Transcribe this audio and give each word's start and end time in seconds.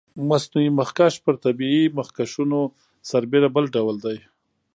مصنوعي 0.29 0.69
مخکش 0.79 1.13
پر 1.23 1.35
طبیعي 1.45 1.83
مخکشونو 1.97 2.61
سربېره 3.09 3.49
بل 3.55 3.65
ډول 3.75 3.95
دی. 4.05 4.17